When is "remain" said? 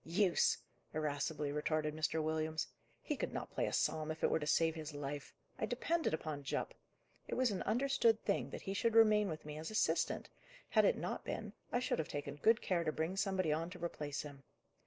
8.95-9.29